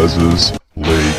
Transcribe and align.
Big 0.00 0.10
League. 0.76 1.12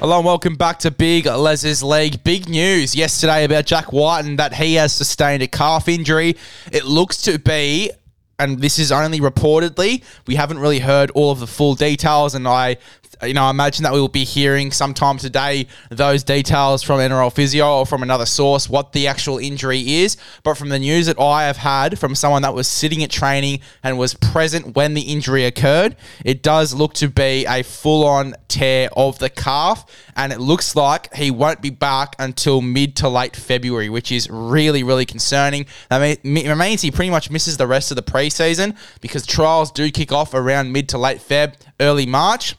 Hello 0.00 0.16
and 0.16 0.24
welcome 0.26 0.56
back 0.56 0.80
to 0.80 0.90
Big 0.90 1.26
Les's 1.26 1.84
League. 1.84 2.24
Big 2.24 2.48
news 2.48 2.96
yesterday 2.96 3.44
about 3.44 3.64
Jack 3.64 3.92
Wighton 3.92 4.34
that 4.36 4.54
he 4.54 4.74
has 4.74 4.92
sustained 4.92 5.40
a 5.44 5.46
calf 5.46 5.86
injury. 5.86 6.36
It 6.72 6.84
looks 6.84 7.22
to 7.22 7.38
be, 7.38 7.92
and 8.40 8.58
this 8.58 8.80
is 8.80 8.90
only 8.90 9.20
reportedly, 9.20 10.02
we 10.26 10.34
haven't 10.34 10.58
really 10.58 10.80
heard 10.80 11.12
all 11.12 11.30
of 11.30 11.38
the 11.38 11.46
full 11.46 11.76
details, 11.76 12.34
and 12.34 12.48
I 12.48 12.78
you 13.26 13.34
know, 13.34 13.44
I 13.44 13.50
imagine 13.50 13.82
that 13.84 13.92
we 13.92 14.00
will 14.00 14.08
be 14.08 14.24
hearing 14.24 14.70
sometime 14.70 15.18
today 15.18 15.66
those 15.90 16.22
details 16.22 16.82
from 16.82 17.00
NRL 17.00 17.32
physio 17.32 17.78
or 17.78 17.86
from 17.86 18.02
another 18.02 18.26
source 18.26 18.68
what 18.68 18.92
the 18.92 19.06
actual 19.06 19.38
injury 19.38 19.80
is. 19.80 20.16
But 20.42 20.54
from 20.54 20.68
the 20.68 20.78
news 20.78 21.06
that 21.06 21.18
I 21.18 21.44
have 21.44 21.56
had 21.56 21.98
from 21.98 22.14
someone 22.14 22.42
that 22.42 22.54
was 22.54 22.68
sitting 22.68 23.02
at 23.02 23.10
training 23.10 23.60
and 23.82 23.98
was 23.98 24.14
present 24.14 24.74
when 24.74 24.94
the 24.94 25.02
injury 25.02 25.44
occurred, 25.44 25.96
it 26.24 26.42
does 26.42 26.74
look 26.74 26.94
to 26.94 27.08
be 27.08 27.44
a 27.46 27.62
full 27.62 28.06
on 28.06 28.34
tear 28.48 28.88
of 28.96 29.18
the 29.18 29.30
calf. 29.30 29.84
And 30.16 30.32
it 30.32 30.40
looks 30.40 30.76
like 30.76 31.12
he 31.14 31.30
won't 31.30 31.60
be 31.60 31.70
back 31.70 32.14
until 32.18 32.60
mid 32.60 32.96
to 32.96 33.08
late 33.08 33.34
February, 33.34 33.88
which 33.88 34.12
is 34.12 34.28
really, 34.30 34.82
really 34.82 35.06
concerning. 35.06 35.66
That 35.90 36.24
means 36.24 36.82
he 36.82 36.90
pretty 36.90 37.10
much 37.10 37.30
misses 37.30 37.56
the 37.56 37.66
rest 37.66 37.90
of 37.90 37.96
the 37.96 38.02
preseason 38.02 38.76
because 39.00 39.26
trials 39.26 39.70
do 39.72 39.90
kick 39.90 40.12
off 40.12 40.34
around 40.34 40.72
mid 40.72 40.88
to 40.90 40.98
late 40.98 41.18
Feb, 41.18 41.54
early 41.80 42.06
March. 42.06 42.56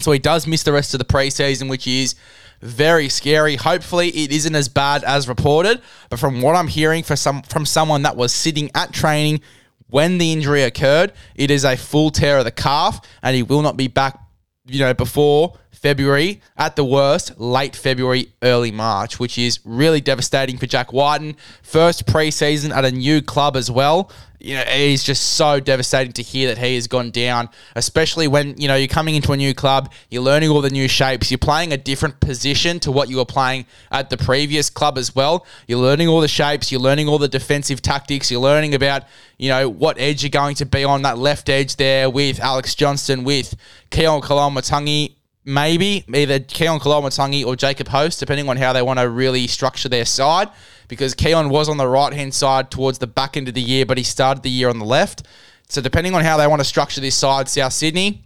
So 0.00 0.12
he 0.12 0.20
does 0.20 0.46
miss 0.46 0.62
the 0.62 0.72
rest 0.72 0.94
of 0.94 0.98
the 0.98 1.04
preseason, 1.04 1.68
which 1.68 1.88
is 1.88 2.14
very 2.60 3.08
scary. 3.08 3.56
Hopefully, 3.56 4.10
it 4.10 4.30
isn't 4.30 4.54
as 4.54 4.68
bad 4.68 5.02
as 5.02 5.26
reported. 5.26 5.82
But 6.08 6.20
from 6.20 6.40
what 6.40 6.54
I'm 6.54 6.68
hearing 6.68 7.02
for 7.02 7.16
some 7.16 7.42
from 7.42 7.66
someone 7.66 8.02
that 8.02 8.16
was 8.16 8.32
sitting 8.32 8.70
at 8.76 8.92
training 8.92 9.40
when 9.88 10.18
the 10.18 10.32
injury 10.32 10.62
occurred, 10.62 11.12
it 11.34 11.50
is 11.50 11.64
a 11.64 11.76
full 11.76 12.10
tear 12.10 12.38
of 12.38 12.44
the 12.44 12.52
calf, 12.52 13.00
and 13.24 13.34
he 13.34 13.42
will 13.42 13.62
not 13.62 13.76
be 13.76 13.88
back. 13.88 14.20
You 14.66 14.80
know, 14.80 14.94
before 14.94 15.58
February, 15.72 16.42
at 16.56 16.76
the 16.76 16.84
worst, 16.84 17.40
late 17.40 17.74
February, 17.74 18.28
early 18.42 18.70
March, 18.70 19.18
which 19.18 19.36
is 19.36 19.58
really 19.64 20.00
devastating 20.00 20.58
for 20.58 20.66
Jack 20.66 20.92
Wighton. 20.92 21.36
First 21.62 22.06
preseason 22.06 22.70
at 22.70 22.84
a 22.84 22.92
new 22.92 23.20
club 23.22 23.56
as 23.56 23.68
well. 23.68 24.12
You 24.40 24.54
know, 24.54 24.60
it 24.60 24.80
is 24.80 25.02
just 25.02 25.34
so 25.34 25.58
devastating 25.58 26.12
to 26.12 26.22
hear 26.22 26.48
that 26.48 26.58
he 26.58 26.76
has 26.76 26.86
gone 26.86 27.10
down, 27.10 27.48
especially 27.74 28.28
when, 28.28 28.56
you 28.56 28.68
know, 28.68 28.76
you're 28.76 28.86
coming 28.86 29.16
into 29.16 29.32
a 29.32 29.36
new 29.36 29.52
club, 29.52 29.92
you're 30.10 30.22
learning 30.22 30.50
all 30.50 30.60
the 30.60 30.70
new 30.70 30.86
shapes, 30.86 31.30
you're 31.30 31.38
playing 31.38 31.72
a 31.72 31.76
different 31.76 32.20
position 32.20 32.78
to 32.80 32.92
what 32.92 33.08
you 33.08 33.16
were 33.16 33.24
playing 33.24 33.66
at 33.90 34.10
the 34.10 34.16
previous 34.16 34.70
club 34.70 34.96
as 34.96 35.14
well. 35.14 35.44
You're 35.66 35.80
learning 35.80 36.06
all 36.06 36.20
the 36.20 36.28
shapes, 36.28 36.70
you're 36.70 36.80
learning 36.80 37.08
all 37.08 37.18
the 37.18 37.28
defensive 37.28 37.82
tactics, 37.82 38.30
you're 38.30 38.40
learning 38.40 38.74
about, 38.74 39.04
you 39.38 39.48
know, 39.48 39.68
what 39.68 39.98
edge 39.98 40.22
you're 40.22 40.30
going 40.30 40.54
to 40.56 40.66
be 40.66 40.84
on 40.84 41.02
that 41.02 41.18
left 41.18 41.48
edge 41.48 41.74
there 41.74 42.08
with 42.08 42.38
Alex 42.38 42.76
Johnston, 42.76 43.24
with 43.24 43.56
Keaon 43.90 44.22
Koloamatangi 44.22 45.14
maybe 45.44 46.04
either 46.12 46.40
Keaon 46.40 46.80
Koloamatangi 46.80 47.44
or 47.44 47.56
Jacob 47.56 47.88
Host, 47.88 48.20
depending 48.20 48.48
on 48.48 48.56
how 48.56 48.72
they 48.72 48.82
want 48.82 48.98
to 48.98 49.08
really 49.08 49.46
structure 49.46 49.88
their 49.88 50.04
side. 50.04 50.48
Because 50.88 51.14
Keaon 51.14 51.50
was 51.50 51.68
on 51.68 51.76
the 51.76 51.86
right 51.86 52.12
hand 52.12 52.32
side 52.32 52.70
towards 52.70 52.98
the 52.98 53.06
back 53.06 53.36
end 53.36 53.48
of 53.48 53.54
the 53.54 53.60
year, 53.60 53.84
but 53.84 53.98
he 53.98 54.04
started 54.04 54.42
the 54.42 54.50
year 54.50 54.68
on 54.68 54.78
the 54.78 54.84
left. 54.84 55.22
So 55.68 55.82
depending 55.82 56.14
on 56.14 56.24
how 56.24 56.38
they 56.38 56.46
want 56.46 56.60
to 56.60 56.64
structure 56.64 57.00
this 57.00 57.14
side, 57.14 57.48
South 57.48 57.74
Sydney, 57.74 58.24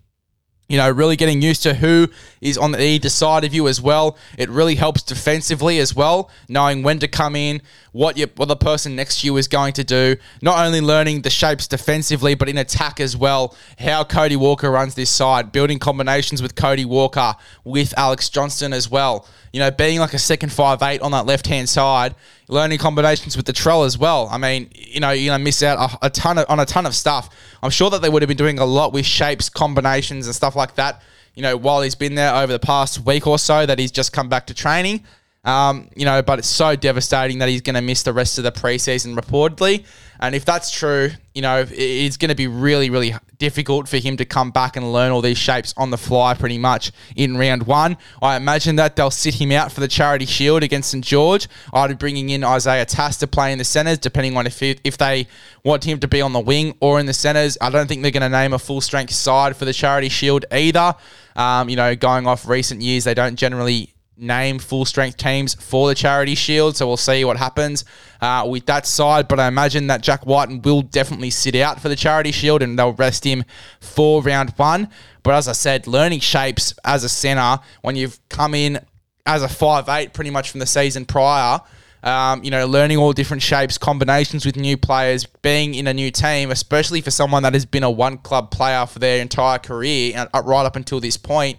you 0.68 0.78
know, 0.78 0.88
really 0.88 1.16
getting 1.16 1.42
used 1.42 1.62
to 1.64 1.74
who 1.74 2.08
is 2.40 2.56
on 2.56 2.72
the 2.72 2.82
either 2.82 3.08
side 3.08 3.44
of 3.44 3.52
you 3.52 3.68
as 3.68 3.80
well. 3.80 4.16
It 4.38 4.48
really 4.48 4.76
helps 4.76 5.02
defensively 5.02 5.78
as 5.80 5.94
well, 5.94 6.30
knowing 6.48 6.82
when 6.82 6.98
to 7.00 7.08
come 7.08 7.36
in, 7.36 7.60
what 7.92 8.16
you, 8.16 8.26
what 8.36 8.48
the 8.48 8.56
person 8.56 8.96
next 8.96 9.20
to 9.20 9.26
you 9.26 9.36
is 9.36 9.48
going 9.48 9.74
to 9.74 9.84
do. 9.84 10.16
Not 10.40 10.64
only 10.64 10.80
learning 10.80 11.22
the 11.22 11.30
shapes 11.30 11.68
defensively, 11.68 12.34
but 12.34 12.48
in 12.48 12.58
attack 12.58 13.00
as 13.00 13.16
well. 13.16 13.56
How 13.78 14.02
Cody 14.02 14.36
Walker 14.36 14.70
runs 14.70 14.94
this 14.94 15.10
side, 15.10 15.52
building 15.52 15.78
combinations 15.78 16.42
with 16.42 16.54
Cody 16.54 16.84
Walker, 16.84 17.34
with 17.64 17.92
Alex 17.96 18.28
Johnston 18.30 18.72
as 18.72 18.90
well. 18.90 19.26
You 19.52 19.60
know, 19.60 19.70
being 19.70 20.00
like 20.00 20.14
a 20.14 20.18
second 20.18 20.50
five 20.50 20.82
eight 20.82 21.02
on 21.02 21.12
that 21.12 21.26
left 21.26 21.46
hand 21.46 21.68
side, 21.68 22.14
learning 22.48 22.78
combinations 22.78 23.36
with 23.36 23.44
Latrell 23.46 23.84
as 23.84 23.98
well. 23.98 24.28
I 24.32 24.38
mean, 24.38 24.70
you 24.74 25.00
know, 25.00 25.10
you're 25.10 25.30
gonna 25.30 25.44
miss 25.44 25.62
out 25.62 25.78
a, 25.78 26.06
a 26.06 26.10
ton 26.10 26.38
of, 26.38 26.46
on 26.48 26.58
a 26.58 26.66
ton 26.66 26.86
of 26.86 26.94
stuff. 26.94 27.28
I'm 27.62 27.70
sure 27.70 27.90
that 27.90 28.00
they 28.00 28.08
would 28.08 28.22
have 28.22 28.28
been 28.28 28.36
doing 28.38 28.58
a 28.58 28.64
lot 28.64 28.94
with 28.94 29.04
shapes, 29.04 29.50
combinations, 29.50 30.26
and 30.26 30.34
stuff 30.34 30.56
like 30.56 30.76
that. 30.76 31.02
You 31.34 31.42
know, 31.42 31.56
while 31.58 31.82
he's 31.82 31.94
been 31.94 32.14
there 32.14 32.34
over 32.34 32.52
the 32.52 32.58
past 32.58 33.04
week 33.04 33.26
or 33.26 33.38
so, 33.38 33.66
that 33.66 33.78
he's 33.78 33.90
just 33.90 34.12
come 34.12 34.30
back 34.30 34.46
to 34.46 34.54
training. 34.54 35.04
Um, 35.44 35.88
you 35.96 36.04
know, 36.04 36.22
but 36.22 36.38
it's 36.38 36.48
so 36.48 36.76
devastating 36.76 37.38
that 37.38 37.48
he's 37.48 37.62
going 37.62 37.74
to 37.74 37.82
miss 37.82 38.04
the 38.04 38.12
rest 38.12 38.38
of 38.38 38.44
the 38.44 38.52
preseason 38.52 39.18
reportedly. 39.18 39.84
And 40.20 40.36
if 40.36 40.44
that's 40.44 40.70
true, 40.70 41.10
you 41.34 41.42
know, 41.42 41.66
it's 41.68 42.16
going 42.16 42.28
to 42.28 42.36
be 42.36 42.46
really, 42.46 42.90
really 42.90 43.12
difficult 43.38 43.88
for 43.88 43.96
him 43.96 44.16
to 44.18 44.24
come 44.24 44.52
back 44.52 44.76
and 44.76 44.92
learn 44.92 45.10
all 45.10 45.20
these 45.20 45.38
shapes 45.38 45.74
on 45.76 45.90
the 45.90 45.98
fly 45.98 46.34
pretty 46.34 46.58
much 46.58 46.92
in 47.16 47.36
round 47.36 47.64
one. 47.64 47.96
I 48.22 48.36
imagine 48.36 48.76
that 48.76 48.94
they'll 48.94 49.10
sit 49.10 49.34
him 49.34 49.50
out 49.50 49.72
for 49.72 49.80
the 49.80 49.88
Charity 49.88 50.26
Shield 50.26 50.62
against 50.62 50.92
St 50.92 51.04
George. 51.04 51.48
I'd 51.72 51.88
be 51.88 51.94
bringing 51.94 52.30
in 52.30 52.44
Isaiah 52.44 52.84
Tass 52.84 53.16
to 53.16 53.26
play 53.26 53.50
in 53.50 53.58
the 53.58 53.64
centres, 53.64 53.98
depending 53.98 54.36
on 54.36 54.46
if, 54.46 54.62
if 54.62 54.96
they 54.96 55.26
want 55.64 55.82
him 55.82 55.98
to 55.98 56.06
be 56.06 56.20
on 56.20 56.32
the 56.32 56.38
wing 56.38 56.76
or 56.78 57.00
in 57.00 57.06
the 57.06 57.12
centres. 57.12 57.58
I 57.60 57.70
don't 57.70 57.88
think 57.88 58.02
they're 58.02 58.12
going 58.12 58.22
to 58.22 58.28
name 58.28 58.52
a 58.52 58.60
full 58.60 58.80
strength 58.80 59.12
side 59.12 59.56
for 59.56 59.64
the 59.64 59.72
Charity 59.72 60.08
Shield 60.08 60.44
either. 60.52 60.94
Um, 61.34 61.68
you 61.68 61.74
know, 61.74 61.96
going 61.96 62.28
off 62.28 62.46
recent 62.46 62.80
years, 62.80 63.02
they 63.02 63.14
don't 63.14 63.34
generally 63.34 63.91
name 64.16 64.58
full 64.58 64.84
strength 64.84 65.16
teams 65.16 65.54
for 65.54 65.88
the 65.88 65.94
charity 65.94 66.34
shield. 66.34 66.76
So 66.76 66.86
we'll 66.86 66.96
see 66.96 67.24
what 67.24 67.36
happens 67.36 67.84
uh, 68.20 68.46
with 68.48 68.66
that 68.66 68.86
side. 68.86 69.28
But 69.28 69.40
I 69.40 69.48
imagine 69.48 69.86
that 69.88 70.02
Jack 70.02 70.26
Wighton 70.26 70.62
will 70.62 70.82
definitely 70.82 71.30
sit 71.30 71.54
out 71.56 71.80
for 71.80 71.88
the 71.88 71.96
charity 71.96 72.32
shield 72.32 72.62
and 72.62 72.78
they'll 72.78 72.92
rest 72.92 73.24
him 73.24 73.44
for 73.80 74.22
round 74.22 74.50
one. 74.56 74.88
But 75.22 75.34
as 75.34 75.48
I 75.48 75.52
said, 75.52 75.86
learning 75.86 76.20
shapes 76.20 76.74
as 76.84 77.04
a 77.04 77.08
centre 77.08 77.62
when 77.82 77.96
you've 77.96 78.18
come 78.28 78.54
in 78.54 78.80
as 79.24 79.42
a 79.42 79.48
five 79.48 79.88
eight 79.88 80.12
pretty 80.12 80.30
much 80.30 80.50
from 80.50 80.60
the 80.60 80.66
season 80.66 81.04
prior. 81.04 81.60
Um, 82.04 82.42
you 82.42 82.50
know, 82.50 82.66
learning 82.66 82.98
all 82.98 83.12
different 83.12 83.44
shapes, 83.44 83.78
combinations 83.78 84.44
with 84.44 84.56
new 84.56 84.76
players, 84.76 85.24
being 85.24 85.76
in 85.76 85.86
a 85.86 85.94
new 85.94 86.10
team, 86.10 86.50
especially 86.50 87.00
for 87.00 87.12
someone 87.12 87.44
that 87.44 87.54
has 87.54 87.64
been 87.64 87.84
a 87.84 87.90
one 87.90 88.18
club 88.18 88.50
player 88.50 88.84
for 88.86 88.98
their 88.98 89.22
entire 89.22 89.60
career, 89.60 90.28
uh, 90.34 90.42
right 90.44 90.66
up 90.66 90.74
until 90.74 90.98
this 90.98 91.16
point, 91.16 91.58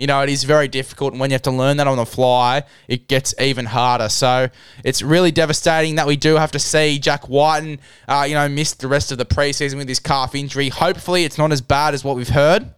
you 0.00 0.06
know, 0.06 0.22
it 0.22 0.30
is 0.30 0.44
very 0.44 0.66
difficult. 0.66 1.12
And 1.12 1.20
when 1.20 1.28
you 1.28 1.34
have 1.34 1.42
to 1.42 1.50
learn 1.50 1.76
that 1.76 1.86
on 1.86 1.98
the 1.98 2.06
fly, 2.06 2.62
it 2.88 3.06
gets 3.06 3.34
even 3.38 3.66
harder. 3.66 4.08
So 4.08 4.48
it's 4.82 5.02
really 5.02 5.30
devastating 5.30 5.96
that 5.96 6.06
we 6.06 6.16
do 6.16 6.36
have 6.36 6.50
to 6.52 6.58
see 6.58 6.98
Jack 6.98 7.28
Wighton, 7.28 7.78
uh, 8.08 8.24
you 8.26 8.34
know, 8.34 8.48
miss 8.48 8.72
the 8.72 8.88
rest 8.88 9.12
of 9.12 9.18
the 9.18 9.26
preseason 9.26 9.76
with 9.76 9.88
his 9.88 10.00
calf 10.00 10.34
injury. 10.34 10.70
Hopefully, 10.70 11.24
it's 11.24 11.36
not 11.36 11.52
as 11.52 11.60
bad 11.60 11.92
as 11.92 12.02
what 12.02 12.16
we've 12.16 12.30
heard. 12.30 12.72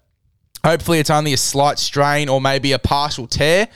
Hopefully, 0.64 0.98
it's 0.98 1.10
only 1.10 1.32
a 1.32 1.36
slight 1.36 1.78
strain 1.78 2.28
or 2.28 2.40
maybe 2.40 2.72
a 2.72 2.78
partial 2.80 3.28
tear. 3.28 3.68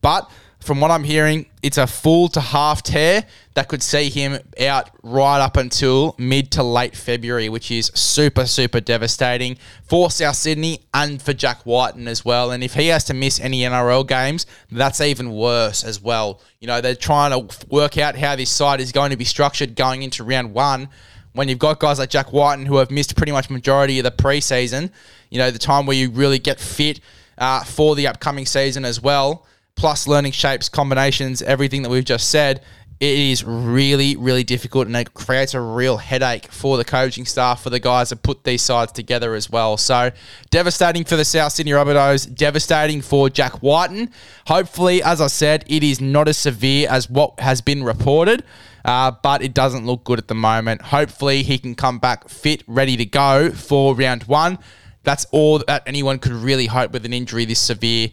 But 0.00 0.30
from 0.64 0.80
what 0.80 0.90
I'm 0.90 1.04
hearing, 1.04 1.44
it's 1.62 1.76
a 1.76 1.86
full 1.86 2.28
to 2.28 2.40
half 2.40 2.82
tear 2.82 3.24
that 3.52 3.68
could 3.68 3.82
see 3.82 4.08
him 4.08 4.38
out 4.58 4.90
right 5.02 5.38
up 5.38 5.58
until 5.58 6.14
mid 6.16 6.50
to 6.52 6.62
late 6.62 6.96
February, 6.96 7.50
which 7.50 7.70
is 7.70 7.92
super, 7.94 8.46
super 8.46 8.80
devastating 8.80 9.58
for 9.82 10.10
South 10.10 10.36
Sydney 10.36 10.80
and 10.94 11.20
for 11.20 11.34
Jack 11.34 11.66
Wighton 11.66 12.08
as 12.08 12.24
well. 12.24 12.50
And 12.50 12.64
if 12.64 12.72
he 12.74 12.86
has 12.88 13.04
to 13.04 13.14
miss 13.14 13.38
any 13.40 13.60
NRL 13.60 14.08
games, 14.08 14.46
that's 14.72 15.02
even 15.02 15.32
worse 15.32 15.84
as 15.84 16.00
well. 16.00 16.40
You 16.60 16.66
know, 16.66 16.80
they're 16.80 16.94
trying 16.94 17.30
to 17.32 17.66
work 17.68 17.98
out 17.98 18.16
how 18.16 18.34
this 18.34 18.50
side 18.50 18.80
is 18.80 18.90
going 18.90 19.10
to 19.10 19.18
be 19.18 19.24
structured 19.24 19.76
going 19.76 20.02
into 20.02 20.24
round 20.24 20.54
one. 20.54 20.88
When 21.34 21.48
you've 21.48 21.58
got 21.58 21.78
guys 21.78 21.98
like 21.98 22.08
Jack 22.10 22.32
Wighton 22.32 22.64
who 22.64 22.76
have 22.76 22.90
missed 22.90 23.16
pretty 23.16 23.32
much 23.32 23.50
majority 23.50 23.98
of 23.98 24.04
the 24.04 24.12
preseason, 24.12 24.90
you 25.28 25.38
know, 25.38 25.50
the 25.50 25.58
time 25.58 25.84
where 25.84 25.96
you 25.96 26.10
really 26.10 26.38
get 26.38 26.58
fit 26.58 27.00
uh, 27.36 27.64
for 27.64 27.94
the 27.96 28.06
upcoming 28.06 28.46
season 28.46 28.84
as 28.86 29.02
well 29.02 29.44
plus 29.76 30.06
learning 30.06 30.32
shapes, 30.32 30.68
combinations, 30.68 31.42
everything 31.42 31.82
that 31.82 31.90
we've 31.90 32.04
just 32.04 32.28
said, 32.28 32.62
it 33.00 33.18
is 33.18 33.44
really, 33.44 34.16
really 34.16 34.44
difficult 34.44 34.86
and 34.86 34.96
it 34.96 35.12
creates 35.14 35.52
a 35.52 35.60
real 35.60 35.96
headache 35.96 36.50
for 36.50 36.76
the 36.76 36.84
coaching 36.84 37.24
staff, 37.26 37.62
for 37.62 37.70
the 37.70 37.80
guys 37.80 38.10
that 38.10 38.22
put 38.22 38.44
these 38.44 38.62
sides 38.62 38.92
together 38.92 39.34
as 39.34 39.50
well. 39.50 39.76
So 39.76 40.10
devastating 40.50 41.04
for 41.04 41.16
the 41.16 41.24
South 41.24 41.52
Sydney 41.52 41.72
Rabbitohs, 41.72 42.32
devastating 42.34 43.02
for 43.02 43.28
Jack 43.28 43.62
Wighton. 43.62 44.10
Hopefully, 44.46 45.02
as 45.02 45.20
I 45.20 45.26
said, 45.26 45.64
it 45.66 45.82
is 45.82 46.00
not 46.00 46.28
as 46.28 46.38
severe 46.38 46.88
as 46.88 47.10
what 47.10 47.40
has 47.40 47.60
been 47.60 47.82
reported. 47.82 48.44
Uh, 48.84 49.10
but 49.22 49.40
it 49.40 49.54
doesn't 49.54 49.86
look 49.86 50.04
good 50.04 50.18
at 50.18 50.28
the 50.28 50.34
moment. 50.34 50.82
Hopefully, 50.82 51.42
he 51.42 51.56
can 51.56 51.74
come 51.74 51.98
back 51.98 52.28
fit, 52.28 52.62
ready 52.66 52.98
to 52.98 53.06
go 53.06 53.50
for 53.50 53.94
round 53.94 54.24
one 54.24 54.58
that's 55.04 55.26
all 55.30 55.60
that 55.60 55.82
anyone 55.86 56.18
could 56.18 56.32
really 56.32 56.66
hope 56.66 56.92
with 56.92 57.04
an 57.06 57.12
injury 57.12 57.44
this 57.44 57.60
severe, 57.60 58.08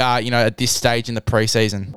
uh, 0.00 0.20
you 0.22 0.30
know, 0.30 0.44
at 0.46 0.56
this 0.56 0.74
stage 0.74 1.08
in 1.08 1.14
the 1.14 1.20
preseason. 1.20 1.92